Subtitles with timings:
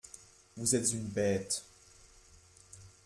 [0.57, 1.63] Vous êtes une bête!